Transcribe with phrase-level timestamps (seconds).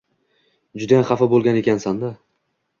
[0.85, 2.13] judayam xafa bo‘lgan ekansan-da?